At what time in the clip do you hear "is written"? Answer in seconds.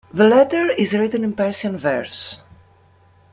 0.71-1.23